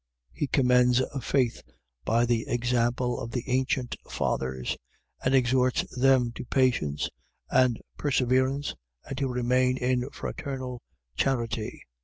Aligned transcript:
He 0.31 0.47
commends 0.47 1.03
faith 1.21 1.61
by 2.05 2.25
the 2.25 2.47
example 2.47 3.19
of 3.19 3.29
the 3.33 3.43
ancient 3.47 3.95
fathers: 4.09 4.75
and 5.23 5.35
exhorts 5.35 5.85
them 5.95 6.31
to 6.31 6.43
patience 6.43 7.07
and 7.51 7.79
perseverance 7.97 8.73
and 9.07 9.15
to 9.19 9.27
remain 9.27 9.77
in 9.77 10.09
fraternal 10.09 10.81
charity. 11.15 11.83